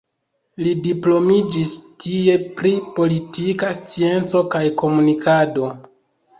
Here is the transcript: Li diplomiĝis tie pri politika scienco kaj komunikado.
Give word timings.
Li 0.67 0.71
diplomiĝis 0.87 1.73
tie 2.05 2.39
pri 2.61 2.73
politika 2.97 3.71
scienco 3.83 4.45
kaj 4.57 4.65
komunikado. 4.83 5.73